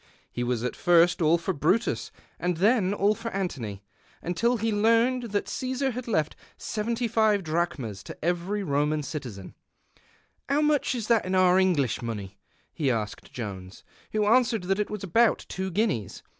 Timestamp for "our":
11.35-11.59